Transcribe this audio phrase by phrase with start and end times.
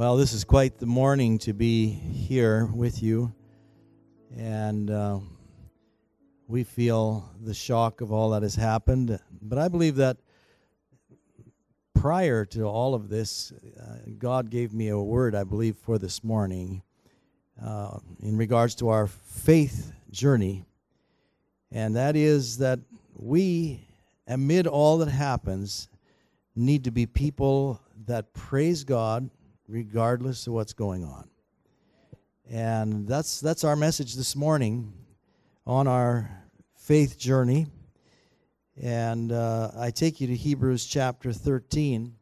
[0.00, 3.34] Well, this is quite the morning to be here with you.
[4.34, 5.18] And uh,
[6.48, 9.20] we feel the shock of all that has happened.
[9.42, 10.16] But I believe that
[11.92, 16.24] prior to all of this, uh, God gave me a word, I believe, for this
[16.24, 16.80] morning
[17.62, 20.64] uh, in regards to our faith journey.
[21.70, 22.80] And that is that
[23.16, 23.86] we,
[24.26, 25.90] amid all that happens,
[26.56, 29.28] need to be people that praise God
[29.70, 31.28] regardless of what's going on.
[32.50, 34.92] And that's that's our message this morning
[35.66, 36.28] on our
[36.74, 37.68] faith journey.
[38.82, 42.14] And uh, I take you to Hebrews chapter 13.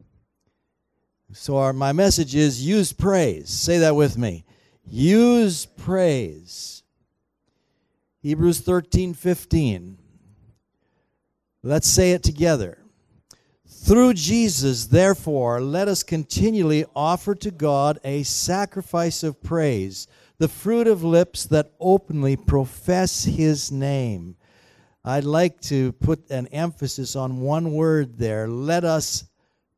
[1.33, 3.49] So our, my message is use praise.
[3.49, 4.45] Say that with me.
[4.85, 6.83] Use praise.
[8.21, 9.99] Hebrews 13, 15.
[11.63, 12.79] Let's say it together.
[13.81, 20.87] Through Jesus, therefore, let us continually offer to God a sacrifice of praise, the fruit
[20.87, 24.37] of lips that openly profess his name.
[25.05, 28.49] I'd like to put an emphasis on one word there.
[28.49, 29.25] Let us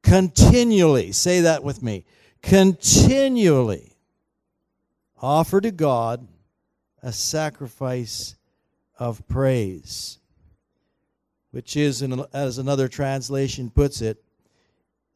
[0.03, 2.05] continually, say that with me,
[2.43, 3.97] continually
[5.21, 6.27] offer to God
[7.03, 8.35] a sacrifice
[8.99, 10.20] of praise
[11.51, 14.23] which is, as another translation puts it,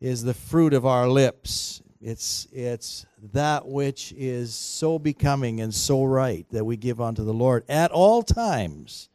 [0.00, 1.82] is the fruit of our lips.
[2.00, 7.32] It's, it's that which is so becoming and so right that we give unto the
[7.32, 9.08] Lord at all times.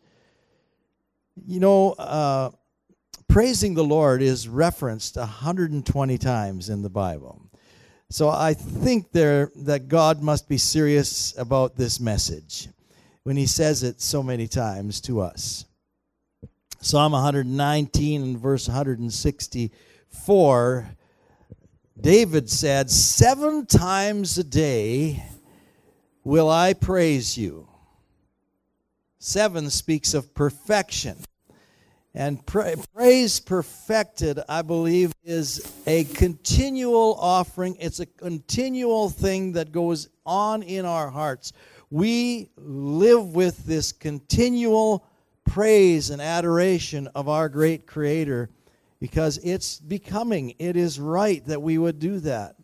[1.46, 2.50] You know, uh,
[3.28, 7.42] praising the Lord is referenced 120 times in the Bible.
[8.10, 12.70] So I think there that God must be serious about this message
[13.22, 15.66] when he says it so many times to us.
[16.82, 20.90] Psalm 119 and verse 164,
[22.00, 25.26] David said, Seven times a day
[26.24, 27.68] will I praise you.
[29.18, 31.18] Seven speaks of perfection.
[32.14, 37.76] And pra- praise perfected, I believe, is a continual offering.
[37.78, 41.52] It's a continual thing that goes on in our hearts.
[41.90, 45.06] We live with this continual
[45.50, 48.52] praise and adoration of our great Creator
[49.00, 52.56] because it's becoming, it is right that we would do that.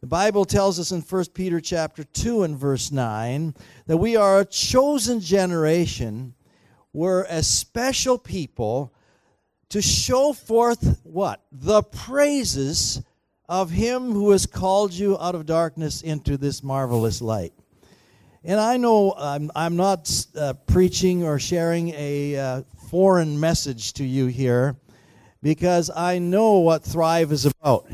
[0.00, 3.54] The Bible tells us in 1 Peter chapter 2 and verse 9
[3.86, 6.34] that we are a chosen generation.
[6.92, 8.94] We're a special people
[9.70, 11.42] to show forth what?
[11.50, 13.02] The praises
[13.48, 17.52] of him who has called you out of darkness into this marvelous light.
[18.44, 24.04] And I know I'm, I'm not uh, preaching or sharing a uh, foreign message to
[24.04, 24.74] you here
[25.42, 27.86] because I know what Thrive is about.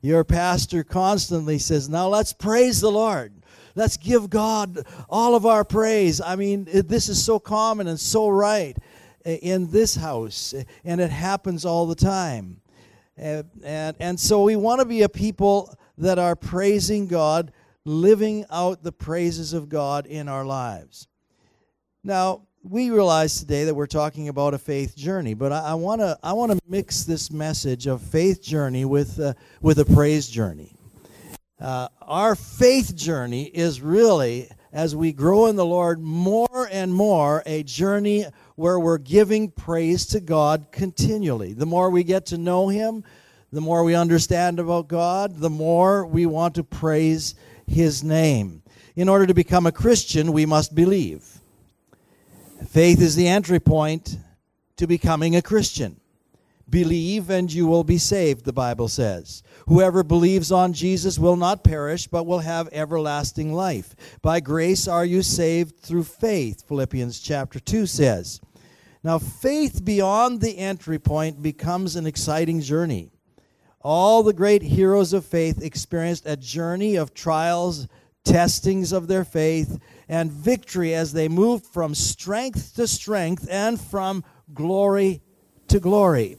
[0.00, 3.34] Your pastor constantly says, Now let's praise the Lord.
[3.74, 6.22] Let's give God all of our praise.
[6.22, 8.78] I mean, it, this is so common and so right
[9.26, 10.54] in this house,
[10.84, 12.62] and it happens all the time.
[13.18, 17.52] And, and, and so we want to be a people that are praising God
[17.86, 21.08] living out the praises of God in our lives.
[22.02, 26.18] Now, we realize today that we're talking about a faith journey, but I want to
[26.22, 30.74] I want to mix this message of faith journey with uh, with a praise journey.
[31.60, 37.42] Uh, our faith journey is really, as we grow in the Lord more and more,
[37.46, 38.26] a journey
[38.56, 41.54] where we're giving praise to God continually.
[41.54, 43.04] The more we get to know Him,
[43.52, 47.36] the more we understand about God, the more we want to praise
[47.66, 48.62] his name.
[48.94, 51.40] In order to become a Christian, we must believe.
[52.68, 54.18] Faith is the entry point
[54.76, 56.00] to becoming a Christian.
[56.68, 59.42] Believe and you will be saved, the Bible says.
[59.68, 63.94] Whoever believes on Jesus will not perish, but will have everlasting life.
[64.20, 68.40] By grace are you saved through faith, Philippians chapter 2 says.
[69.04, 73.12] Now, faith beyond the entry point becomes an exciting journey.
[73.88, 77.86] All the great heroes of faith experienced a journey of trials,
[78.24, 79.78] testings of their faith,
[80.08, 85.22] and victory as they moved from strength to strength and from glory
[85.68, 86.36] to glory.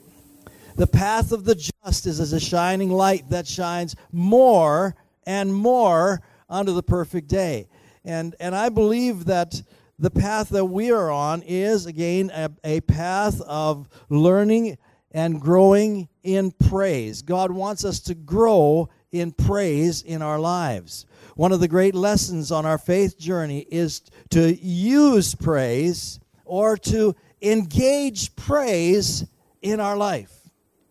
[0.76, 6.22] The path of the just is as a shining light that shines more and more
[6.50, 7.70] unto the perfect day.
[8.04, 9.62] And, and I believe that
[9.98, 14.78] the path that we are on is, again, a, a path of learning
[15.12, 17.22] and growing in praise.
[17.22, 21.06] God wants us to grow in praise in our lives.
[21.36, 24.02] One of the great lessons on our faith journey is
[24.32, 29.26] to use praise or to engage praise
[29.62, 30.34] in our life.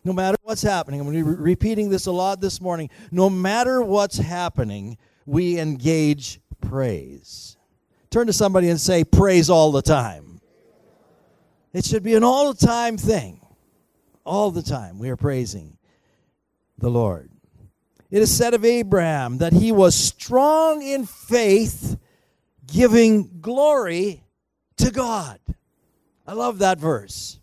[0.04, 2.90] No matter what's happening, I'm going to be repeating this a lot this morning.
[3.10, 7.56] No matter what's happening, we engage praise.
[8.10, 10.40] Turn to somebody and say, Praise all the time.
[11.72, 13.40] It should be an all the time thing.
[14.26, 15.78] All the time we are praising
[16.78, 17.30] the Lord.
[18.10, 21.96] It is said of Abraham that he was strong in faith,
[22.66, 24.24] giving glory
[24.78, 25.38] to God.
[26.26, 27.38] I love that verse.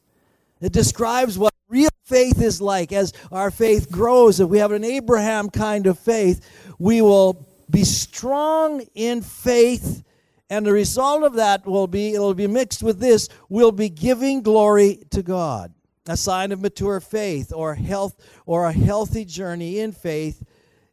[0.59, 2.91] It describes what real faith is like.
[2.91, 6.45] As our faith grows, if we have an Abraham kind of faith,
[6.79, 10.03] we will be strong in faith.
[10.50, 14.41] And the result of that will be, it'll be mixed with this, we'll be giving
[14.41, 15.74] glory to God.
[16.07, 18.15] A sign of mature faith or health
[18.45, 20.44] or a healthy journey in faith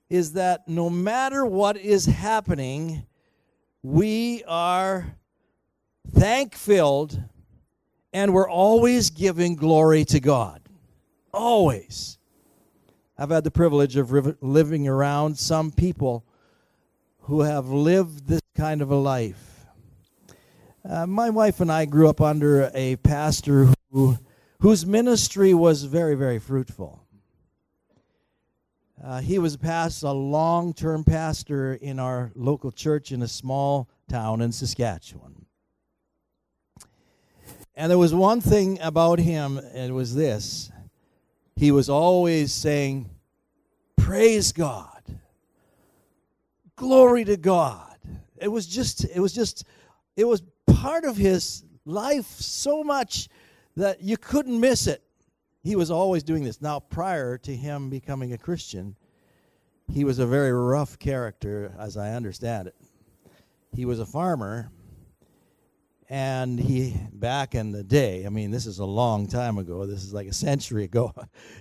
[0.08, 3.06] is that no matter what is happening,
[3.82, 5.16] we are
[6.12, 7.20] thank filled
[8.12, 10.62] and we're always giving glory to God.
[11.32, 12.18] Always.
[13.16, 16.24] I've had the privilege of living around some people
[17.22, 19.66] who have lived this kind of a life.
[20.88, 24.18] Uh, my wife and I grew up under a pastor who,
[24.60, 27.04] whose ministry was very, very fruitful.
[29.02, 33.88] Uh, he was past a long term pastor in our local church in a small
[34.08, 35.46] town in Saskatchewan.
[37.74, 40.70] And there was one thing about him, and it was this
[41.56, 43.08] he was always saying,
[43.96, 45.02] Praise God,
[46.76, 47.96] glory to God.
[48.36, 49.64] It was just, it was just,
[50.16, 53.28] it was part of his life so much
[53.80, 55.02] that you couldn't miss it.
[55.62, 56.62] He was always doing this.
[56.62, 58.96] Now, prior to him becoming a Christian,
[59.92, 62.74] he was a very rough character, as I understand it.
[63.74, 64.70] He was a farmer
[66.08, 70.02] and he back in the day i mean this is a long time ago this
[70.02, 71.14] is like a century ago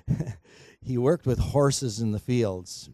[0.81, 2.89] he worked with horses in the fields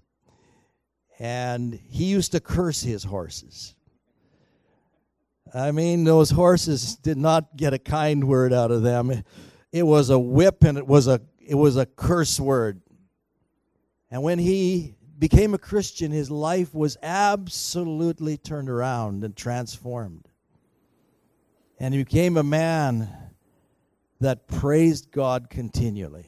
[1.17, 3.74] and he used to curse his horses
[5.55, 9.23] i mean those horses did not get a kind word out of them
[9.71, 12.81] it was a whip and it was a it was a curse word
[14.11, 20.27] and when he became a christian his life was absolutely turned around and transformed
[21.79, 23.09] and he became a man
[24.21, 26.25] that praised God continually.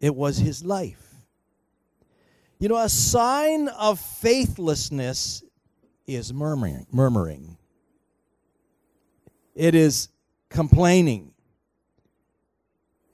[0.00, 1.02] It was his life.
[2.58, 5.42] You know, a sign of faithlessness
[6.06, 6.86] is murmuring.
[6.92, 7.56] murmuring.
[9.56, 10.10] It is
[10.50, 11.32] complaining.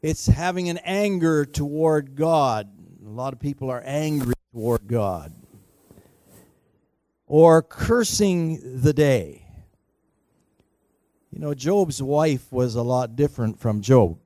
[0.03, 2.69] It's having an anger toward God.
[3.06, 5.33] A lot of people are angry toward God.
[7.29, 9.47] Or cursing the day.
[11.31, 14.19] You know, Job's wife was a lot different from Job.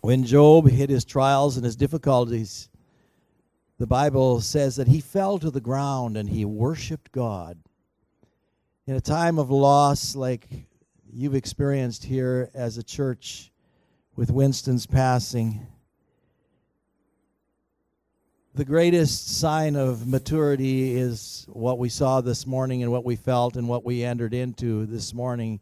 [0.00, 2.70] When Job hit his trials and his difficulties,
[3.78, 7.58] the Bible says that he fell to the ground and he worshiped God.
[8.90, 10.48] In a time of loss like
[11.12, 13.52] you've experienced here as a church
[14.16, 15.64] with Winston's passing,
[18.52, 23.54] the greatest sign of maturity is what we saw this morning and what we felt
[23.54, 25.60] and what we entered into this morning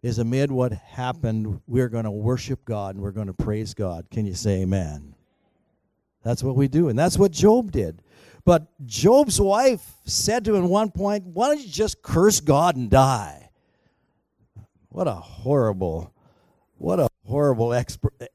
[0.00, 4.08] is amid what happened we're going to worship god and we're going to praise god.
[4.12, 5.16] Can you say amen?
[6.22, 8.00] That's what we do and that's what job did
[8.44, 12.76] but job's wife said to him at one point why don't you just curse god
[12.76, 13.50] and die
[14.88, 16.12] what a horrible
[16.78, 18.28] what a horrible exp-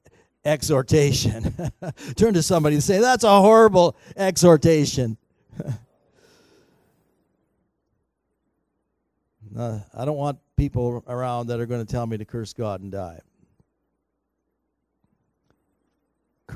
[0.46, 1.54] exhortation.
[2.16, 5.18] Turn to somebody and say, That's a horrible exhortation.
[9.58, 12.82] uh, I don't want people around that are going to tell me to curse God
[12.82, 13.20] and die.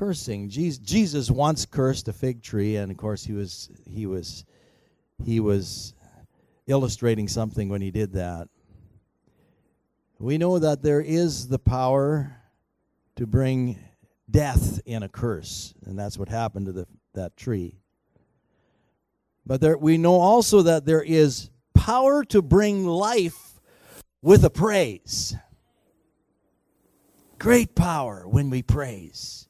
[0.00, 0.48] Cursing.
[0.48, 4.46] Jesus once cursed a fig tree, and of course he was he was
[5.22, 5.92] he was
[6.66, 8.48] illustrating something when he did that.
[10.18, 12.34] We know that there is the power
[13.16, 13.78] to bring
[14.30, 17.76] death in a curse, and that's what happened to the, that tree.
[19.44, 23.60] But there, we know also that there is power to bring life
[24.22, 25.36] with a praise.
[27.38, 29.46] Great power when we praise.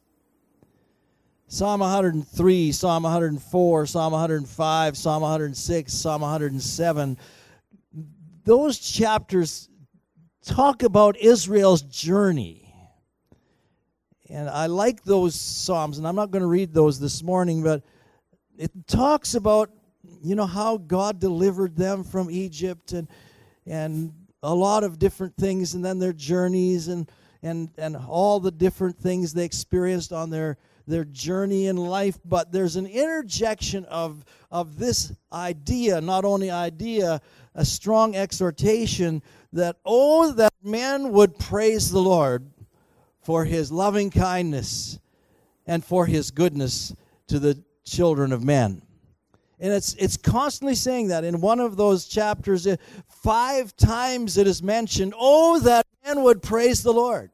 [1.53, 7.19] Psalm 103, Psalm 104, Psalm 105, Psalm 106, Psalm 107.
[8.45, 9.69] Those chapters
[10.45, 12.73] talk about Israel's journey
[14.31, 17.83] and I like those Psalms, and I'm not going to read those this morning, but
[18.57, 19.71] it talks about,
[20.23, 23.09] you know, how God delivered them from Egypt and,
[23.67, 24.13] and
[24.45, 27.11] a lot of different things, and then their journeys and,
[27.43, 30.57] and, and all the different things they experienced on their,
[30.91, 37.21] their journey in life, but there's an interjection of, of this idea, not only idea,
[37.55, 42.51] a strong exhortation that, oh, that men would praise the Lord
[43.23, 44.99] for his loving kindness
[45.67, 46.95] and for his goodness
[47.29, 48.83] to the children of men.
[49.61, 51.23] And it's, it's constantly saying that.
[51.23, 52.77] In one of those chapters, uh,
[53.09, 57.31] five times it is mentioned, oh, that men would praise the Lord.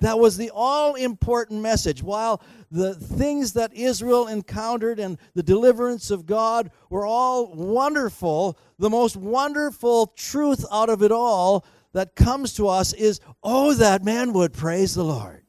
[0.00, 2.02] That was the all important message.
[2.02, 8.90] While the things that Israel encountered and the deliverance of God were all wonderful, the
[8.90, 14.32] most wonderful truth out of it all that comes to us is oh, that man
[14.32, 15.42] would praise the Lord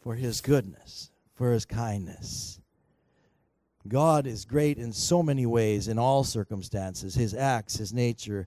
[0.00, 2.60] for his goodness, for his kindness.
[3.88, 8.46] God is great in so many ways, in all circumstances his acts, his nature,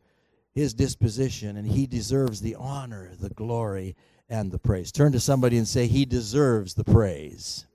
[0.60, 3.96] his disposition, and he deserves the honor, the glory,
[4.30, 4.92] and the praise.
[4.92, 7.66] Turn to somebody and say, He deserves the praise.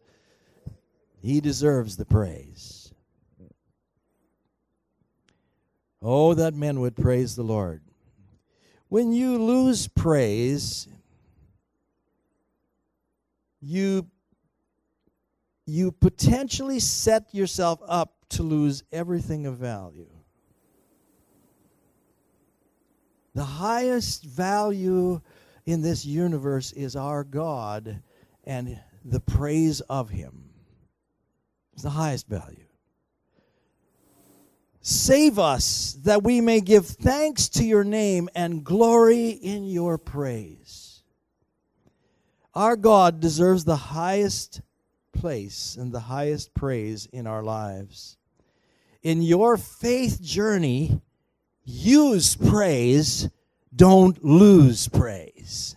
[1.23, 2.93] He deserves the praise.
[6.03, 7.81] Oh, that men would praise the Lord.
[8.89, 10.87] When you lose praise,
[13.63, 14.07] you
[15.67, 20.14] you potentially set yourself up to lose everything of value.
[23.35, 25.21] The highest value
[25.67, 28.03] in this universe is our God
[28.45, 30.51] and the praise of Him.
[31.73, 32.67] It's the highest value.
[34.81, 41.03] Save us that we may give thanks to your name and glory in your praise.
[42.55, 44.61] Our God deserves the highest
[45.13, 48.17] place and the highest praise in our lives.
[49.03, 51.01] In your faith journey,
[51.65, 53.29] use praise,
[53.75, 55.77] don't lose praise.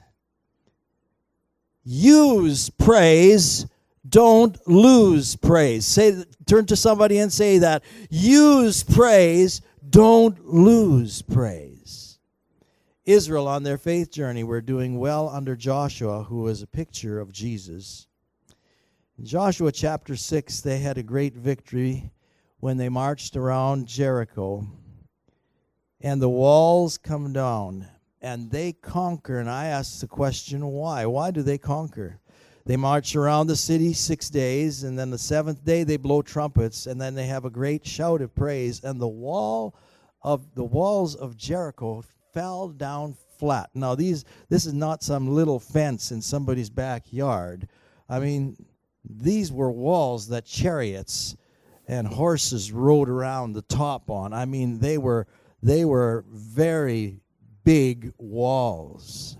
[1.84, 3.66] Use praise,
[4.08, 5.86] don't lose praise.
[5.86, 7.84] Say turn to somebody and say that.
[8.10, 12.20] Use praise, don't lose praise.
[13.06, 17.32] Israel on their faith journey were doing well under Joshua, who was a picture of
[17.32, 18.08] Jesus.
[19.18, 22.12] In Joshua chapter 6, they had a great victory
[22.60, 24.68] when they marched around Jericho
[26.02, 27.88] and the walls come down
[28.22, 29.40] and they conquer.
[29.40, 31.06] And I ask the question, why?
[31.06, 32.20] Why do they conquer?
[32.66, 36.86] They march around the city six days, and then the seventh day they blow trumpets,
[36.86, 39.74] and then they have a great shout of praise, and the wall
[40.22, 43.70] of the walls of Jericho fell down flat.
[43.74, 47.70] Now these this is not some little fence in somebody's backyard.
[48.10, 48.58] I mean,
[49.10, 51.38] these were walls that chariots
[51.88, 54.34] and horses rode around the top on.
[54.34, 55.26] I mean, they were
[55.62, 57.20] they were very
[57.64, 59.38] big walls.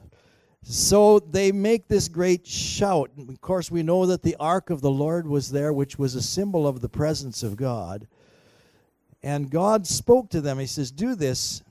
[0.64, 3.12] So they make this great shout.
[3.18, 6.22] Of course, we know that the ark of the Lord was there, which was a
[6.22, 8.08] symbol of the presence of God.
[9.24, 10.60] And God spoke to them.
[10.60, 11.64] He says, Do this,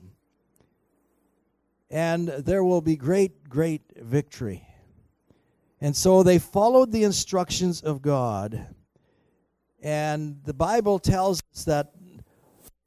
[1.89, 4.67] and there will be great, great victory.
[5.79, 8.67] And so they followed the instructions of God.
[9.81, 11.91] And the Bible tells us that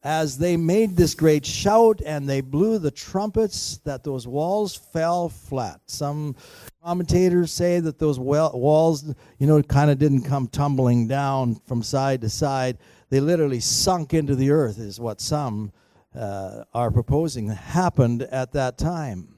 [0.02, 5.28] as they made this great shout and they blew the trumpets, that those walls fell
[5.28, 5.80] flat.
[5.87, 6.37] Some
[6.83, 12.23] commentators say that those walls, you know, kind of didn't come tumbling down from side
[12.23, 12.78] to side.
[13.11, 15.73] They literally sunk into the earth, is what some
[16.14, 19.28] uh, are proposing happened at that time.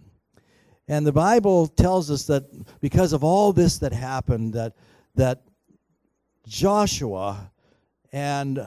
[0.87, 2.45] And the Bible tells us that
[2.81, 4.75] because of all this that happened, that
[5.15, 5.43] that
[6.47, 7.51] Joshua
[8.13, 8.61] and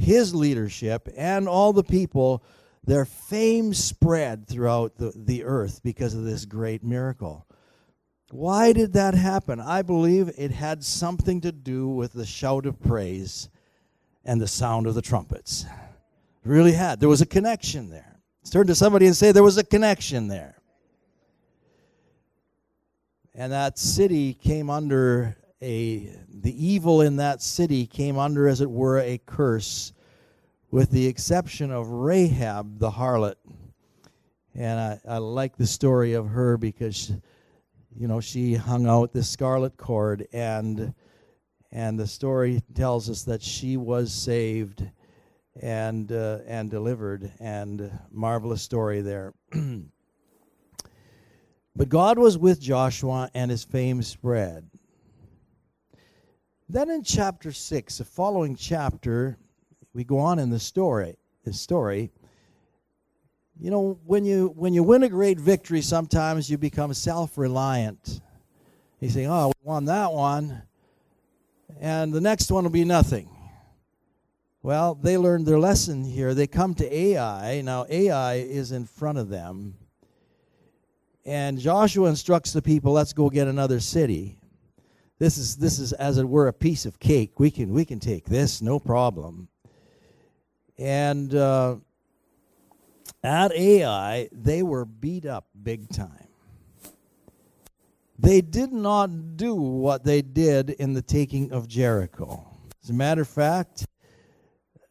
[0.00, 2.42] his leadership and all the people,
[2.84, 7.46] their fame spread throughout the, the earth because of this great miracle.
[8.30, 9.60] Why did that happen?
[9.60, 13.48] I believe it had something to do with the shout of praise
[14.24, 15.64] and the sound of the trumpets.
[16.44, 17.00] It really had.
[17.00, 18.20] There was a connection there.
[18.40, 20.56] Let's turn to somebody and say there was a connection there.
[23.34, 28.70] And that city came under a the evil in that city came under as it
[28.70, 29.92] were a curse
[30.70, 33.34] with the exception of Rahab the harlot.
[34.54, 37.12] And I, I like the story of her because
[37.94, 40.94] you know she hung out the scarlet cord and
[41.72, 44.88] and the story tells us that she was saved
[45.60, 49.34] and uh, and delivered and marvelous story there.
[51.76, 54.69] But God was with Joshua and his fame spread
[56.72, 59.38] then in chapter 6, the following chapter,
[59.92, 61.16] we go on in the story.
[61.44, 62.10] The story.
[63.58, 68.20] You know, when you when you win a great victory, sometimes you become self-reliant.
[69.00, 70.62] You say, "Oh, we won that one."
[71.78, 73.28] and the next one will be nothing.
[74.62, 76.34] Well, they learned their lesson here.
[76.34, 77.62] They come to Ai.
[77.62, 79.76] Now, Ai is in front of them.
[81.24, 84.39] And Joshua instructs the people, let's go get another city.
[85.20, 87.38] This is, this is as it were, a piece of cake.
[87.38, 89.48] We can, we can take this, no problem.
[90.78, 91.76] And uh,
[93.22, 96.26] at Ai, they were beat up big time.
[98.18, 102.46] They did not do what they did in the taking of Jericho.
[102.82, 103.86] As a matter of fact,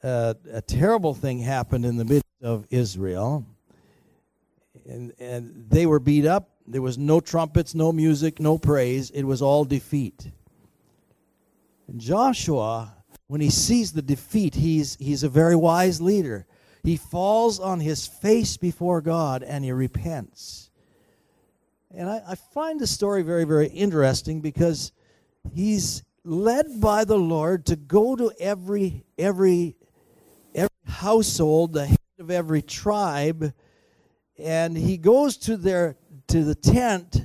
[0.04, 3.48] uh, a terrible thing happened in the midst of Israel.
[4.88, 6.52] And, and they were beat up.
[6.70, 9.10] There was no trumpets, no music, no praise.
[9.10, 10.32] It was all defeat.
[11.88, 12.96] And Joshua,
[13.26, 16.46] when he sees the defeat, he's, he's a very wise leader.
[16.84, 20.70] He falls on his face before God and he repents.
[21.92, 24.92] And I, I find the story very, very interesting because
[25.52, 29.76] he's led by the Lord to go to every every
[30.54, 33.54] every household, the head of every tribe,
[34.38, 35.98] and he goes to their
[36.30, 37.22] to the tent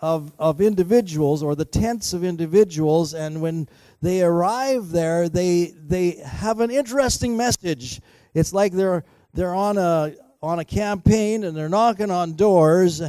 [0.00, 3.68] of of individuals or the tents of individuals, and when
[4.00, 8.00] they arrive there, they they have an interesting message.
[8.34, 9.04] It's like they're
[9.34, 13.00] they're on a on a campaign and they're knocking on doors.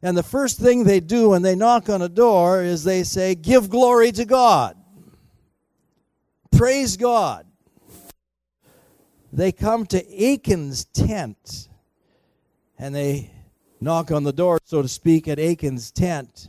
[0.00, 3.34] And the first thing they do when they knock on a door is they say,
[3.34, 4.76] Give glory to God.
[6.50, 7.46] Praise God.
[9.32, 11.68] They come to Achan's tent
[12.78, 13.30] and they
[13.80, 16.48] knock on the door, so to speak, at Achan's tent.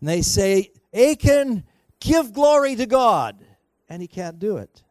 [0.00, 1.64] And they say, Achan,
[2.00, 3.44] give glory to God.
[3.88, 4.82] And he can't do it.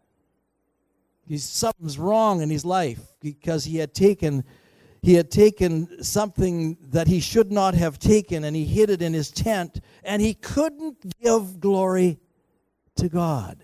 [1.28, 4.44] He's, something's wrong in his life because he had taken
[5.04, 9.14] he had taken something that he should not have taken and he hid it in
[9.14, 12.20] his tent and he couldn't give glory
[12.98, 13.64] to God.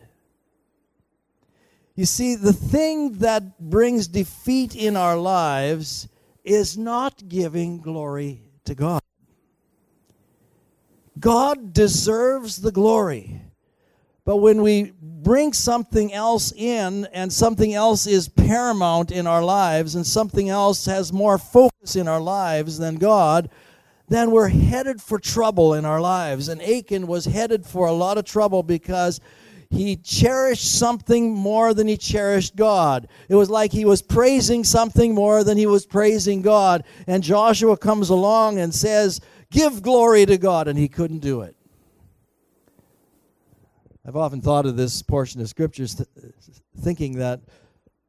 [1.95, 6.07] You see, the thing that brings defeat in our lives
[6.47, 9.01] is not giving glory to God.
[11.19, 13.41] God deserves the glory.
[14.23, 19.95] But when we bring something else in and something else is paramount in our lives
[19.95, 23.49] and something else has more focus in our lives than God,
[24.09, 26.49] then we're headed for trouble in our lives.
[26.49, 29.21] And Achan was headed for a lot of trouble because
[29.69, 33.07] he cherished something more than he cherished God.
[33.27, 36.83] It was like he was praising something more than he was praising God.
[37.05, 39.19] And Joshua comes along and says,
[39.51, 40.67] Give glory to God.
[40.67, 41.55] And he couldn't do it.
[44.05, 46.09] I've often thought of this portion of scriptures th-
[46.79, 47.41] thinking that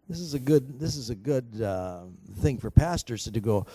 [0.09, 2.05] this is a good this is a good uh,
[2.38, 3.66] thing for pastors to go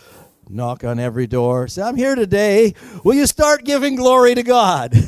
[0.49, 1.67] knock on every door.
[1.67, 2.73] Say i'm here today.
[3.03, 4.95] Will you start giving glory to god?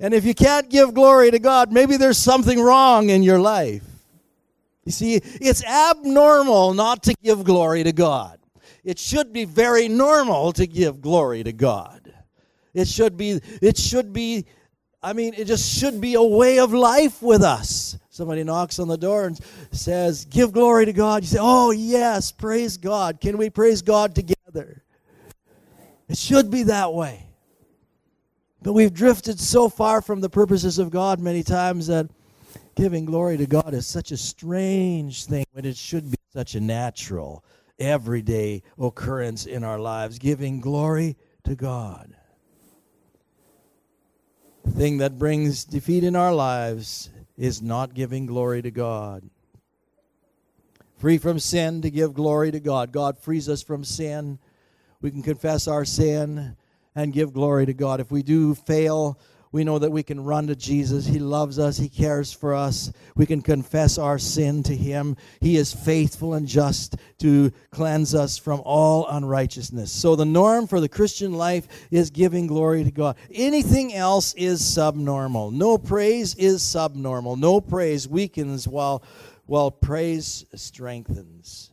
[0.00, 3.84] And if you can't give glory to god maybe there's something wrong in your life.
[4.84, 8.40] You see it's abnormal not to give glory to god.
[8.82, 12.12] It should be very normal to give glory to god.
[12.74, 14.44] It should be it should be
[15.02, 17.98] I mean, it just should be a way of life with us.
[18.12, 21.22] Somebody knocks on the door and says, Give glory to God.
[21.22, 23.22] You say, Oh, yes, praise God.
[23.22, 24.82] Can we praise God together?
[26.10, 27.24] It should be that way.
[28.60, 32.10] But we've drifted so far from the purposes of God many times that
[32.74, 36.60] giving glory to God is such a strange thing when it should be such a
[36.60, 37.42] natural,
[37.78, 40.18] everyday occurrence in our lives.
[40.18, 42.14] Giving glory to God.
[44.66, 47.08] The thing that brings defeat in our lives
[47.42, 49.28] is not giving glory to God.
[50.98, 52.92] Free from sin to give glory to God.
[52.92, 54.38] God frees us from sin.
[55.00, 56.56] We can confess our sin
[56.94, 57.98] and give glory to God.
[57.98, 59.18] If we do fail,
[59.52, 61.06] we know that we can run to Jesus.
[61.06, 62.90] He loves us, He cares for us.
[63.14, 65.18] We can confess our sin to Him.
[65.40, 69.92] He is faithful and just to cleanse us from all unrighteousness.
[69.92, 73.16] So, the norm for the Christian life is giving glory to God.
[73.30, 75.50] Anything else is subnormal.
[75.50, 77.36] No praise is subnormal.
[77.36, 79.02] No praise weakens while,
[79.44, 81.70] while praise strengthens.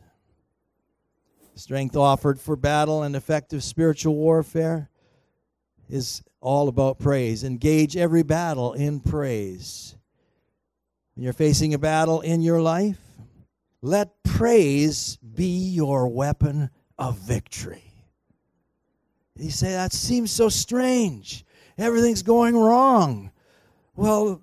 [1.54, 4.90] Strength offered for battle and effective spiritual warfare
[5.88, 7.44] is all about praise.
[7.44, 9.94] Engage every battle in praise.
[11.14, 12.98] When you're facing a battle in your life,
[13.82, 17.84] let praise be your weapon of victory.
[19.36, 21.44] You say, that seems so strange.
[21.78, 23.32] Everything's going wrong.
[23.96, 24.42] Well,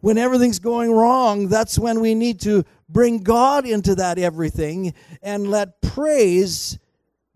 [0.00, 5.50] when everything's going wrong, that's when we need to bring God into that everything and
[5.50, 6.78] let praise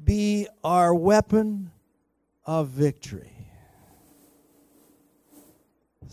[0.02, 1.70] be our weapon
[2.46, 3.33] of victory.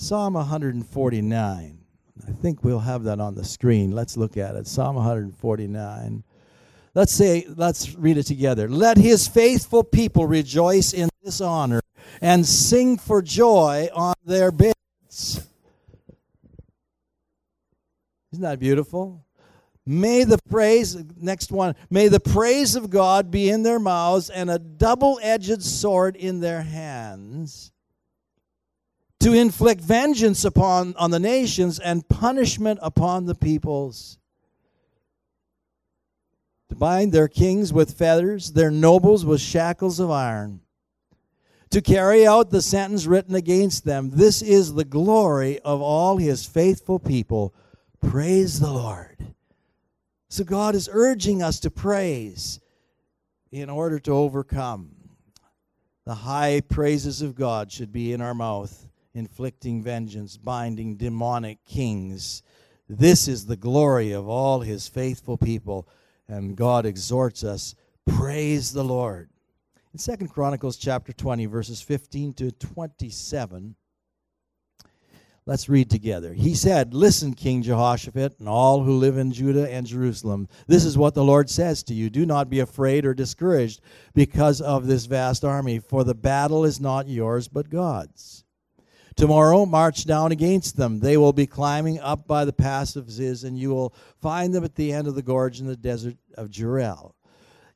[0.02, 1.78] Psalm 149.
[2.28, 3.92] I think we'll have that on the screen.
[3.92, 4.66] Let's look at it.
[4.66, 6.24] Psalm 149.
[6.96, 8.68] Let's say, let's read it together.
[8.68, 11.82] Let his faithful people rejoice in this honor
[12.20, 15.46] and sing for joy on their beds.
[18.34, 19.24] Isn't that beautiful?
[19.86, 24.50] May the praise, next one, may the praise of God be in their mouths and
[24.50, 27.72] a double edged sword in their hands
[29.22, 34.18] to inflict vengeance upon on the nations and punishment upon the peoples.
[36.70, 40.62] To bind their kings with feathers their nobles with shackles of iron.
[41.70, 46.46] To carry out the sentence written against them this is the glory of all his
[46.46, 47.54] faithful people.
[48.02, 49.36] Praise the lord.
[50.30, 52.60] So god is urging us to praise
[53.52, 54.96] in order to overcome.
[56.06, 62.44] The high praises of god should be in our mouth inflicting vengeance, binding demonic kings.
[62.88, 65.88] This is the glory of all his faithful people.
[66.28, 69.30] And God exhorts us, praise the Lord.
[69.94, 73.76] In Second Chronicles chapter 20, verses 15 to 27,
[75.46, 76.34] let's read together.
[76.34, 80.48] He said, Listen, King Jehoshaphat, and all who live in Judah and Jerusalem.
[80.68, 83.82] This is what the Lord says to you Do not be afraid or discouraged
[84.14, 88.46] because of this vast army, for the battle is not yours, but God's.
[89.16, 91.00] Tomorrow, march down against them.
[91.00, 94.64] They will be climbing up by the pass of Ziz, and you will find them
[94.64, 97.14] at the end of the gorge in the desert of Jeruel.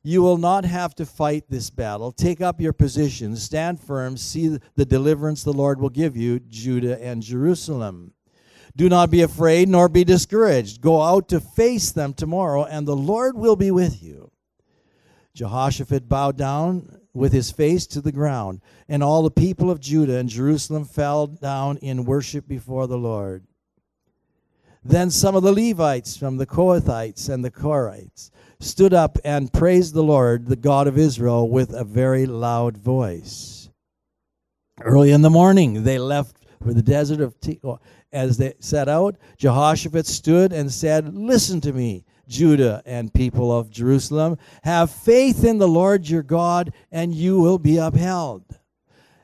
[0.02, 2.12] You will not have to fight this battle.
[2.12, 7.02] Take up your positions, stand firm, see the deliverance the Lord will give you, Judah
[7.02, 8.12] and Jerusalem.
[8.76, 10.80] Do not be afraid nor be discouraged.
[10.80, 14.30] Go out to face them tomorrow, and the Lord will be with you.
[15.34, 20.18] Jehoshaphat bowed down with his face to the ground, and all the people of Judah
[20.18, 23.44] and Jerusalem fell down in worship before the Lord.
[24.84, 29.94] Then some of the Levites from the Kohathites and the Korahites stood up and praised
[29.94, 33.68] the Lord, the God of Israel, with a very loud voice.
[34.80, 37.78] Early in the morning, they left for the desert of Tekoa.
[38.12, 43.70] As they set out, Jehoshaphat stood and said, Listen to me Judah and people of
[43.70, 44.38] Jerusalem.
[44.62, 48.44] Have faith in the Lord your God, and you will be upheld.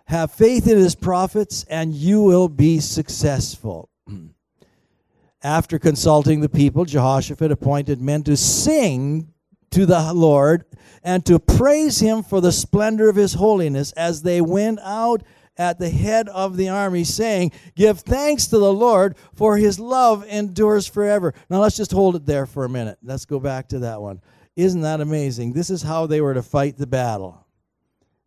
[0.06, 3.88] Have faith in his prophets, and you will be successful.
[5.42, 9.32] After consulting the people, Jehoshaphat appointed men to sing
[9.70, 10.64] to the Lord
[11.02, 15.22] and to praise him for the splendor of his holiness as they went out
[15.56, 20.24] at the head of the army, saying, Give thanks to the Lord, for his love
[20.26, 21.34] endures forever.
[21.50, 22.98] Now let's just hold it there for a minute.
[23.02, 24.20] Let's go back to that one.
[24.56, 25.52] Isn't that amazing?
[25.52, 27.46] This is how they were to fight the battle.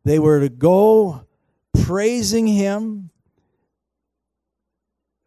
[0.04, 1.26] They were to go
[1.84, 3.10] praising him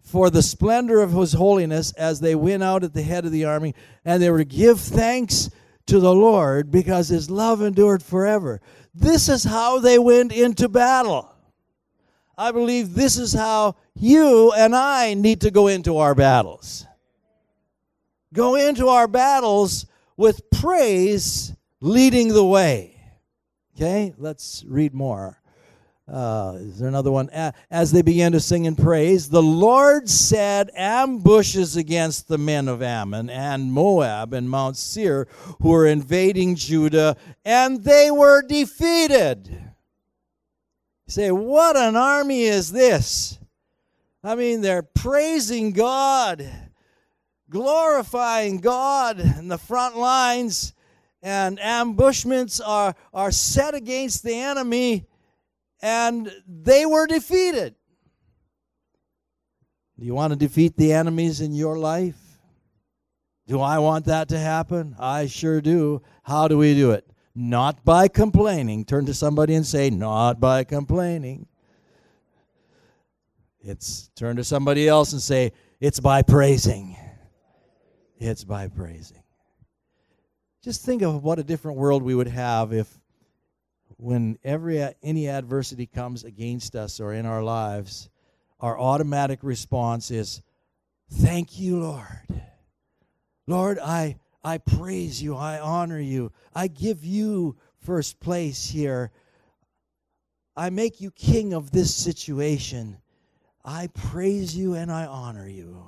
[0.01, 3.45] for the splendor of his holiness as they went out at the head of the
[3.45, 5.51] army, and they were to give thanks
[5.87, 8.61] to the Lord because his love endured forever.
[8.95, 11.35] This is how they went into battle.
[12.39, 16.87] I believe this is how you and I need to go into our battles.
[18.33, 22.95] Go into our battles with praise leading the way.
[23.75, 25.41] Okay, let's read more.
[26.07, 27.29] Uh, is there another one?
[27.71, 32.83] As they began to sing and praise, the Lord said ambushes against the men of
[32.83, 35.27] Ammon and Moab and Mount Seir
[35.61, 39.68] who were invading Judah, and they were defeated.
[41.09, 43.39] You say, what an army is this?
[44.23, 46.47] I mean, they're praising God,
[47.49, 50.75] glorifying God in the front lines,
[51.23, 55.07] and ambushments are, are set against the enemy,
[55.81, 57.75] and they were defeated.
[59.99, 62.21] Do you want to defeat the enemies in your life?
[63.47, 64.95] Do I want that to happen?
[64.99, 66.03] I sure do.
[66.23, 67.09] How do we do it?
[67.41, 68.85] Not by complaining.
[68.85, 71.47] Turn to somebody and say, Not by complaining.
[73.61, 76.97] It's turn to somebody else and say, It's by praising.
[78.19, 79.23] It's by praising.
[80.65, 82.89] Just think of what a different world we would have if
[83.99, 88.11] when every any adversity comes against us or in our lives,
[88.59, 90.43] our automatic response is,
[91.09, 92.43] Thank you, Lord.
[93.47, 95.37] Lord, I I praise you.
[95.37, 96.33] I honor you.
[96.55, 99.11] I give you first place here.
[100.57, 102.99] I make you king of this situation.
[103.65, 105.85] I praise you and I honor you.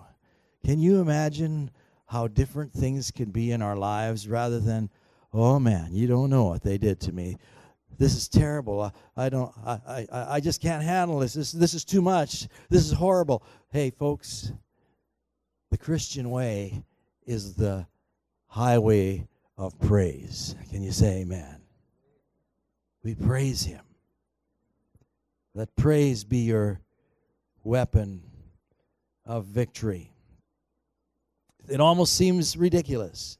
[0.65, 1.71] Can you imagine
[2.07, 4.91] how different things can be in our lives rather than,
[5.33, 7.39] oh man, you don't know what they did to me?
[8.01, 8.81] this is terrible.
[8.81, 9.53] I, I don't.
[9.65, 9.79] I,
[10.11, 11.35] I, I just can't handle this.
[11.35, 12.49] This this is too much.
[12.71, 13.45] This is horrible.
[13.69, 14.53] Hey, folks,
[15.71, 16.83] the Christian way
[17.27, 17.87] is the
[18.51, 20.55] highway of praise.
[20.71, 21.57] Can you say Amen?
[23.03, 23.81] We praise Him.
[25.55, 26.81] Let praise be your
[27.65, 28.23] weapon
[29.25, 30.13] of victory.
[31.69, 33.39] It almost seems ridiculous.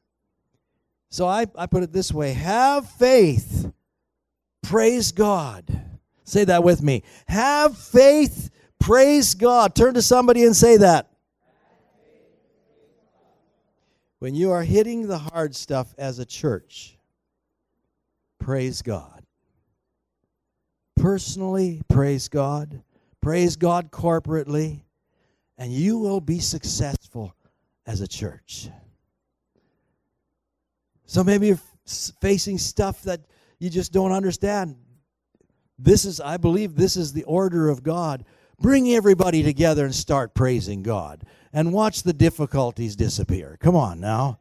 [1.11, 3.71] So I, I put it this way have faith,
[4.63, 5.65] praise God.
[6.25, 7.03] Say that with me.
[7.27, 9.75] Have faith, praise God.
[9.75, 11.10] Turn to somebody and say that.
[14.21, 16.99] When you are hitting the hard stuff as a church,
[18.39, 19.25] praise God.
[20.95, 22.83] Personally, praise God.
[23.23, 24.83] Praise God corporately.
[25.57, 27.35] And you will be successful
[27.87, 28.69] as a church.
[31.07, 31.61] So maybe you're
[32.21, 33.23] facing stuff that
[33.59, 34.77] you just don't understand.
[35.79, 38.27] This is, I believe, this is the order of God.
[38.61, 43.57] Bring everybody together and start praising God and watch the difficulties disappear.
[43.61, 44.39] Come on now.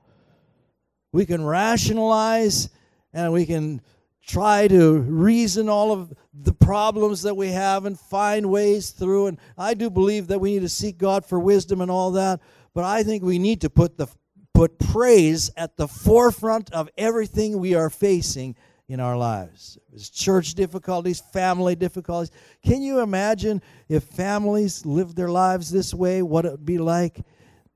[1.11, 2.69] We can rationalize
[3.13, 3.81] and we can
[4.25, 9.27] try to reason all of the problems that we have and find ways through.
[9.27, 12.39] And I do believe that we need to seek God for wisdom and all that.
[12.75, 14.07] But I think we need to put the
[14.53, 18.55] put praise at the forefront of everything we are facing
[18.89, 19.77] in our lives.
[19.93, 22.31] It's church difficulties, family difficulties.
[22.65, 27.21] Can you imagine if families lived their lives this way, what it would be like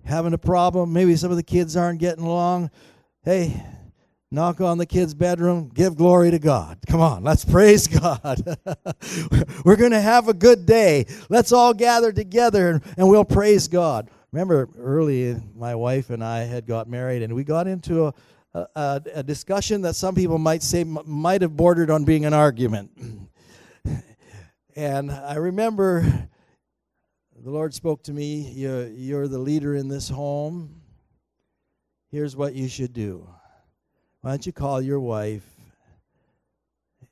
[0.03, 0.91] having a problem?
[0.91, 2.71] Maybe some of the kids aren't getting along.
[3.23, 3.63] Hey,
[4.31, 6.79] knock on the kid's bedroom, give glory to God.
[6.87, 8.57] Come on, let's praise God.
[9.63, 11.05] We're going to have a good day.
[11.29, 14.09] Let's all gather together and, and we'll praise God.
[14.31, 18.13] Remember, early, my wife and I had got married, and we got into a
[18.53, 22.91] a, a, discussion that some people might say might have bordered on being an argument.
[24.75, 26.29] and I remember
[27.43, 30.81] the Lord spoke to me, you're, you're the leader in this home.
[32.09, 33.27] Here's what you should do.
[34.21, 35.45] Why don't you call your wife,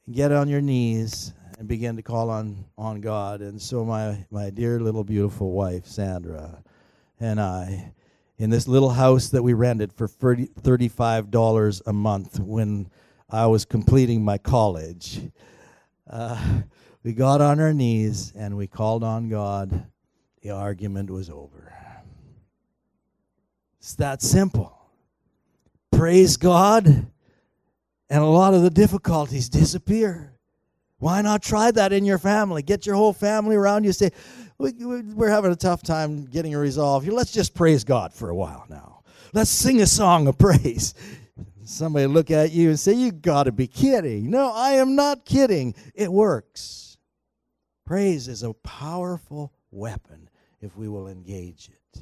[0.10, 3.42] get on your knees, and begin to call on, on God?
[3.42, 6.64] And so, my, my dear little beautiful wife, Sandra,
[7.20, 7.92] and I,
[8.42, 12.90] in this little house that we rented for $35 a month when
[13.30, 15.30] I was completing my college.
[16.10, 16.62] Uh,
[17.04, 19.86] we got on our knees and we called on God.
[20.42, 21.72] The argument was over.
[23.78, 24.76] It's that simple.
[25.92, 30.31] Praise God, and a lot of the difficulties disappear.
[31.02, 32.62] Why not try that in your family?
[32.62, 33.92] Get your whole family around you.
[33.92, 34.12] Say,
[34.60, 37.08] we're having a tough time getting a resolve.
[37.08, 39.02] Let's just praise God for a while now.
[39.34, 40.94] Let's sing a song of praise.
[41.66, 44.30] Somebody look at you and say, You got to be kidding.
[44.30, 45.74] No, I am not kidding.
[45.96, 47.00] It works.
[47.84, 50.30] Praise is a powerful weapon
[50.62, 52.02] if we will engage it.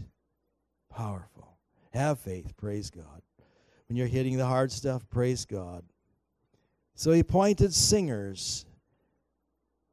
[0.93, 1.57] Powerful.
[1.93, 2.57] Have faith.
[2.57, 3.21] Praise God.
[3.88, 5.85] When you're hitting the hard stuff, praise God.
[6.95, 8.65] So he appointed singers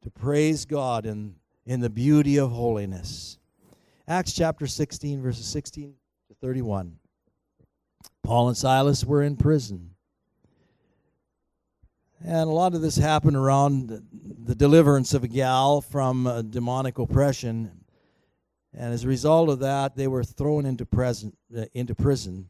[0.06, 1.34] to praise God in
[1.66, 3.38] in the beauty of holiness.
[4.06, 5.94] Acts chapter 16, verses 16
[6.28, 6.96] to 31.
[8.22, 9.90] Paul and Silas were in prison.
[12.24, 14.00] And a lot of this happened around
[14.44, 17.72] the deliverance of a gal from uh, demonic oppression.
[18.72, 21.36] And as a result of that, they were thrown into, prison.
[21.54, 22.48] Uh, into prison.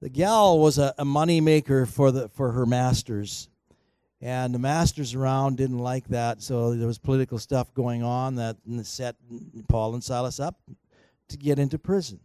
[0.00, 3.48] The gal was a, a money maker for, the, for her masters.
[4.22, 8.56] And the masters around didn't like that, so there was political stuff going on that
[8.82, 9.16] set
[9.68, 10.58] Paul and Silas up
[11.28, 12.20] to get into prison.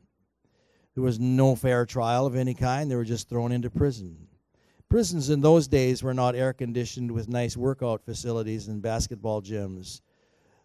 [0.96, 4.28] There was no fair trial of any kind, they were just thrown into prison.
[4.90, 10.02] Prisons in those days were not air conditioned with nice workout facilities and basketball gyms.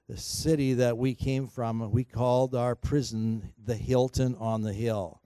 [0.09, 5.21] The city that we came from, we called our prison the Hilton on the Hill.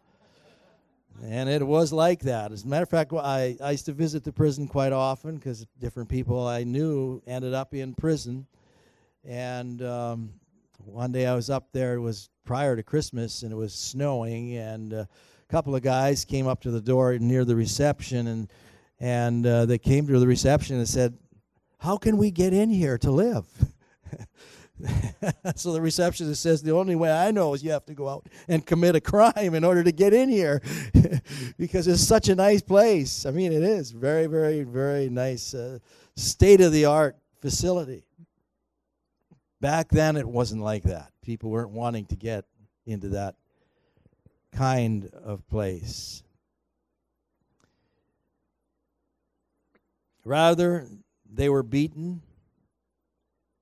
[1.23, 2.51] And it was like that.
[2.51, 5.67] As a matter of fact, I, I used to visit the prison quite often because
[5.79, 8.47] different people I knew ended up in prison.
[9.25, 10.33] And um,
[10.87, 14.57] one day I was up there, it was prior to Christmas, and it was snowing.
[14.57, 15.09] And a
[15.51, 18.51] couple of guys came up to the door near the reception, and,
[18.99, 21.19] and uh, they came to the reception and said,
[21.79, 23.47] How can we get in here to live?
[25.57, 28.27] so the receptionist says the only way I know is you have to go out
[28.49, 30.63] and commit a crime in order to get in here
[31.59, 33.27] because it's such a nice place.
[33.27, 35.79] I mean, it is very, very, very nice, uh,
[36.17, 38.05] state of the art facility.
[39.61, 41.13] Back then, it wasn't like that.
[41.23, 42.45] People weren't wanting to get
[42.87, 43.35] into that
[44.53, 46.23] kind of place.
[50.25, 50.87] Rather,
[51.33, 52.23] they were beaten,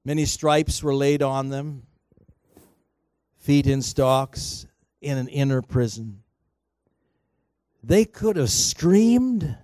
[0.08, 1.82] many stripes were laid on them,
[3.36, 4.66] feet in stocks,
[5.02, 6.22] in an inner prison.
[7.84, 9.54] They could have screamed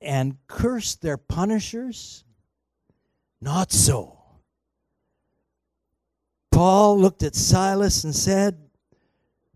[0.00, 2.24] and cursed their punishers.
[3.40, 4.18] Not so.
[6.50, 8.61] Paul looked at Silas and said,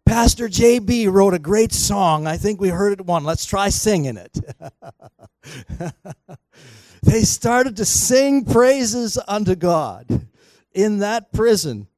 [0.07, 2.29] Pastor JB wrote a great song.
[2.29, 3.25] I think we heard it one.
[3.25, 4.39] Let's try singing it.
[7.03, 10.29] they started to sing praises unto God
[10.73, 11.89] in that prison.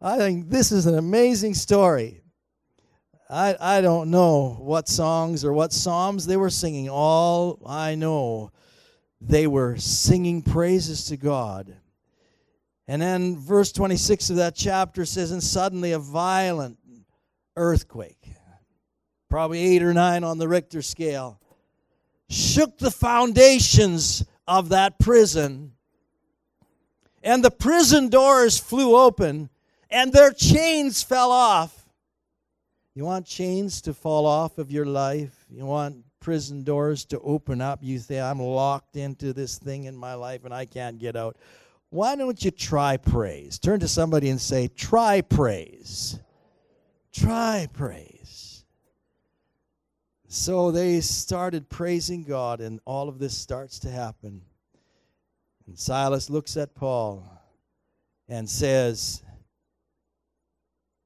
[0.00, 2.22] I think this is an amazing story.
[3.28, 6.88] I, I don't know what songs or what psalms they were singing.
[6.88, 8.52] All I know,
[9.20, 11.76] they were singing praises to God.
[12.86, 16.78] And then verse 26 of that chapter says, And suddenly a violent
[17.56, 18.30] earthquake,
[19.28, 21.40] probably eight or nine on the Richter scale,
[22.28, 25.72] shook the foundations of that prison.
[27.22, 29.48] And the prison doors flew open,
[29.90, 31.82] and their chains fell off.
[32.94, 35.46] You want chains to fall off of your life?
[35.48, 37.80] You want prison doors to open up?
[37.82, 41.36] You say, I'm locked into this thing in my life and I can't get out.
[41.90, 43.58] Why don't you try praise?
[43.58, 46.18] Turn to somebody and say, Try praise.
[47.12, 48.64] Try praise.
[50.28, 54.40] So they started praising God, and all of this starts to happen.
[55.66, 57.28] And Silas looks at Paul
[58.28, 59.22] and says,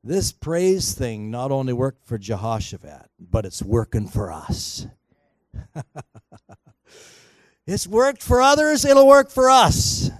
[0.05, 4.87] This praise thing not only worked for Jehoshaphat, but it's working for us.
[7.67, 10.11] it's worked for others, it'll work for us.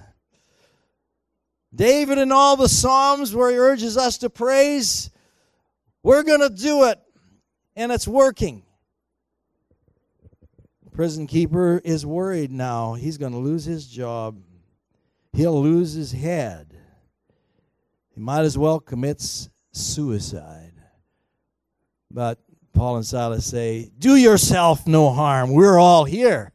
[1.73, 5.11] David in all the Psalms where he urges us to praise,
[6.07, 6.97] we're going to do it,
[7.75, 8.63] and it's working.
[10.85, 12.93] The Prison keeper is worried now.
[12.93, 14.39] He's going to lose his job.
[15.33, 16.73] He'll lose his head.
[18.15, 19.21] He might as well commit
[19.73, 20.71] suicide.
[22.09, 22.39] But
[22.73, 25.51] Paul and Silas say, Do yourself no harm.
[25.51, 26.53] We're all here.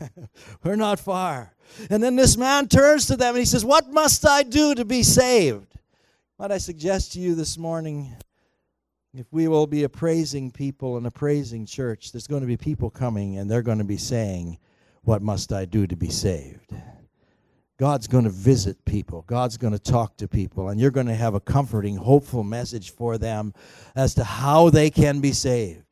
[0.62, 1.54] We're not far.
[1.88, 4.84] And then this man turns to them and he says, What must I do to
[4.84, 5.74] be saved?
[6.38, 8.14] Might I suggest to you this morning,
[9.14, 12.56] if we will be a praising people and a praising church, there's going to be
[12.56, 14.58] people coming and they're going to be saying,
[15.02, 16.72] What must I do to be saved?
[17.76, 19.24] God's going to visit people.
[19.26, 20.68] God's going to talk to people.
[20.68, 23.54] And you're going to have a comforting, hopeful message for them
[23.96, 25.84] as to how they can be saved.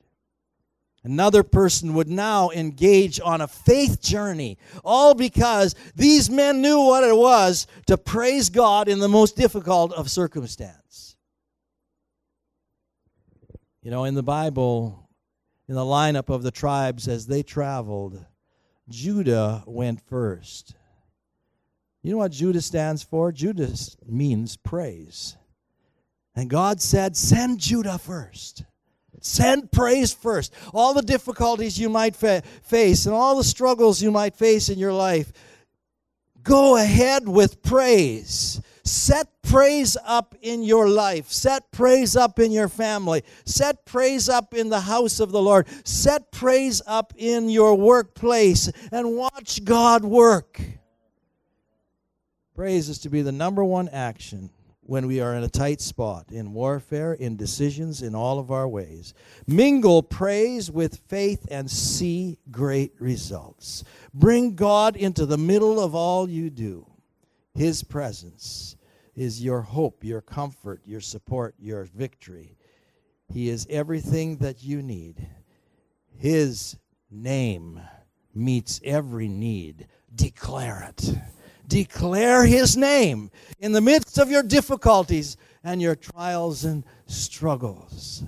[1.02, 7.04] Another person would now engage on a faith journey, all because these men knew what
[7.04, 11.07] it was to praise God in the most difficult of circumstance.
[13.88, 15.08] You know, in the Bible,
[15.66, 18.22] in the lineup of the tribes as they traveled,
[18.86, 20.74] Judah went first.
[22.02, 23.32] You know what Judah stands for?
[23.32, 23.72] Judah
[24.06, 25.38] means praise.
[26.36, 28.62] And God said, Send Judah first.
[29.22, 30.52] Send praise first.
[30.74, 34.78] All the difficulties you might fa- face and all the struggles you might face in
[34.78, 35.32] your life,
[36.42, 38.60] go ahead with praise.
[38.88, 41.30] Set praise up in your life.
[41.30, 43.22] Set praise up in your family.
[43.44, 45.66] Set praise up in the house of the Lord.
[45.86, 50.60] Set praise up in your workplace and watch God work.
[52.54, 56.32] Praise is to be the number one action when we are in a tight spot
[56.32, 59.12] in warfare, in decisions, in all of our ways.
[59.46, 63.84] Mingle praise with faith and see great results.
[64.14, 66.86] Bring God into the middle of all you do.
[67.54, 68.76] His presence
[69.18, 72.56] is your hope, your comfort, your support, your victory.
[73.32, 75.26] He is everything that you need.
[76.16, 76.76] His
[77.10, 77.80] name
[78.32, 79.88] meets every need.
[80.14, 81.14] Declare it.
[81.66, 88.22] Declare his name in the midst of your difficulties and your trials and struggles.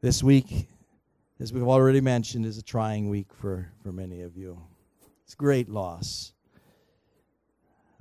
[0.00, 0.68] This week,
[1.40, 4.62] as we've already mentioned, is a trying week for, for many of you.
[5.24, 6.32] It's great loss.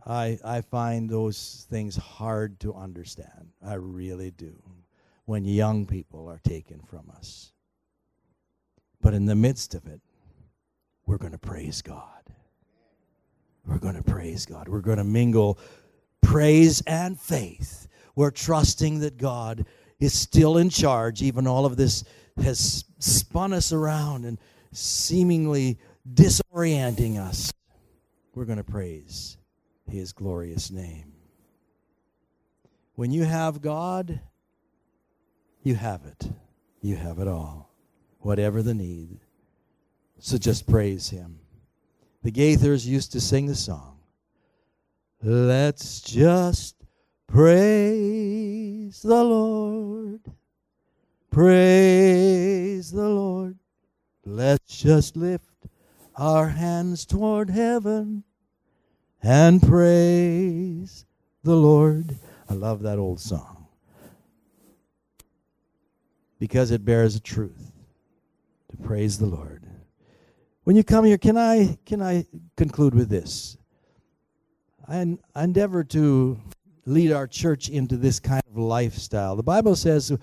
[0.08, 3.50] I, I find those things hard to understand.
[3.66, 4.56] I really do.
[5.26, 7.52] When young people are taken from us.
[9.02, 10.00] But in the midst of it,
[11.06, 12.06] we're going to praise God.
[13.66, 14.70] We're going to praise God.
[14.70, 15.60] We're going to mingle
[16.22, 17.90] praise and faith.
[18.16, 19.66] We're trusting that God
[20.00, 22.06] is still in charge, even all of this
[22.42, 24.40] has spun us around and
[24.72, 25.80] seemingly
[26.14, 27.52] disorienting us.
[28.34, 29.38] We're going to praise
[29.90, 31.14] His glorious name.
[32.96, 34.20] When you have God,
[35.64, 36.32] you have it.
[36.82, 37.72] You have it all,
[38.20, 39.20] whatever the need.
[40.20, 41.40] So just praise Him.
[42.24, 44.00] The Gaithers used to sing the song.
[45.22, 46.76] Let's just
[47.28, 50.22] praise the Lord.
[51.32, 53.58] Praise the Lord.
[54.26, 55.68] Let's just lift
[56.16, 58.24] our hands toward heaven
[59.22, 61.06] and praise
[61.44, 62.16] the Lord.
[62.50, 63.68] I love that old song
[66.40, 67.74] because it bears a truth
[68.70, 69.64] to praise the Lord.
[70.64, 73.58] When you come here, can I can I conclude with this?
[74.88, 76.40] I, I endeavor to
[76.86, 79.36] lead our church into this kind of lifestyle.
[79.36, 80.18] The Bible says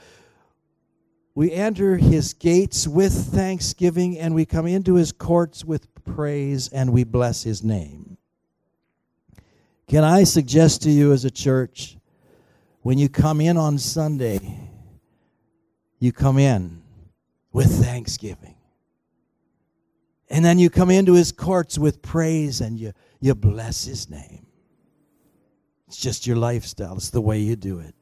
[1.35, 6.93] we enter his gates with thanksgiving and we come into his courts with praise and
[6.93, 8.14] we bless his name.
[9.87, 11.97] Can I suggest to you as a church,
[12.83, 14.59] when you come in on Sunday,
[15.99, 16.83] you come in
[17.53, 18.57] with thanksgiving.
[20.29, 24.47] And then you come into his courts with praise and you, you bless his name.
[25.87, 27.95] It's just your lifestyle, it's the way you do it.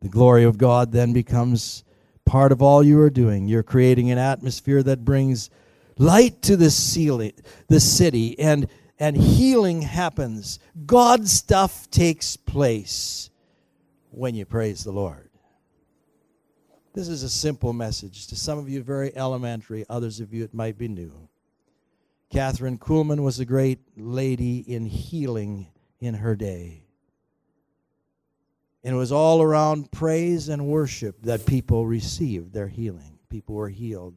[0.00, 1.84] The glory of God then becomes
[2.24, 3.48] part of all you are doing.
[3.48, 5.50] You're creating an atmosphere that brings
[5.98, 7.32] light to the ceiling,
[7.68, 8.68] the city, and
[9.00, 10.58] and healing happens.
[10.84, 13.30] God stuff takes place
[14.10, 15.30] when you praise the Lord.
[16.92, 18.26] This is a simple message.
[18.26, 19.86] To some of you, very elementary.
[19.88, 21.12] Others of you, it might be new.
[22.30, 26.84] Kathryn Kuhlman was a great lady in healing in her day.
[28.84, 33.18] And it was all around praise and worship that people received their healing.
[33.28, 34.14] People were healed.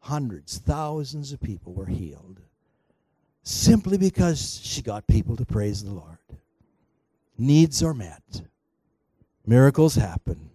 [0.00, 2.43] Hundreds, thousands of people were healed
[3.44, 6.18] simply because she got people to praise the Lord.
[7.36, 8.42] Needs are met,
[9.46, 10.50] miracles happen,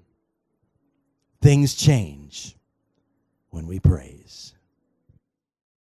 [1.42, 2.56] things change
[3.50, 4.54] when we praise.